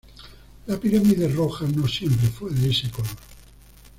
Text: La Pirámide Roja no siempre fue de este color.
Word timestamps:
La 0.65 0.77
Pirámide 0.79 1.27
Roja 1.27 1.67
no 1.67 1.87
siempre 1.87 2.27
fue 2.29 2.49
de 2.49 2.71
este 2.71 2.89
color. 2.89 3.15